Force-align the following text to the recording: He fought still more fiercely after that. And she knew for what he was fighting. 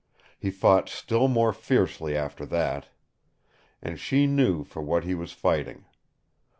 He 0.39 0.49
fought 0.49 0.89
still 0.89 1.27
more 1.27 1.53
fiercely 1.53 2.17
after 2.17 2.43
that. 2.47 2.87
And 3.83 3.99
she 3.99 4.25
knew 4.25 4.63
for 4.63 4.81
what 4.81 5.03
he 5.03 5.13
was 5.13 5.31
fighting. 5.31 5.85